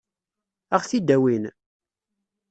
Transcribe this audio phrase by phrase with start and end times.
[0.75, 1.43] Ad ɣ-t-id-awin?